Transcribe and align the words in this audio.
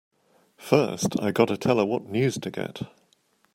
First 0.57 1.21
I 1.21 1.31
gotta 1.31 1.55
tell 1.55 1.77
her 1.77 1.85
what 1.85 2.09
news 2.09 2.35
to 2.39 2.49
get! 2.49 2.81